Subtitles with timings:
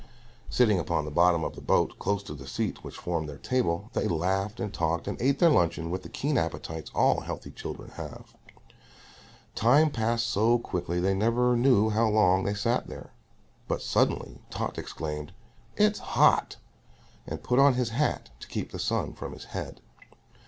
[0.49, 3.91] Sitting upon the bottom of the boat, close to the seat which formed their table,
[3.93, 7.91] they laughed and talked and ate their luncheon with the keen appetites all healthy children
[7.91, 8.35] have.
[8.49, 8.63] The
[9.53, 13.13] time passed so quickly they never knew how long they sat there;
[13.67, 15.33] but suddenly Tot exclaimed,
[15.77, 16.55] "It's hot!"
[17.27, 19.81] and put on his hat to keep the sun from his head.